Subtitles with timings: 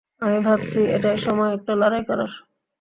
[0.21, 2.31] আমি ভাবছি, এটাই সময় একটা লড়াই করার।